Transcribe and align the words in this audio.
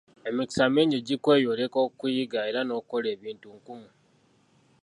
Emikisa 0.29 0.65
mingi 0.75 0.97
gikweyoleka 1.07 1.77
okuyiga 1.87 2.39
era 2.49 2.61
n'okukola 2.63 3.07
ebintu 3.15 3.47
nkumu. 3.57 3.89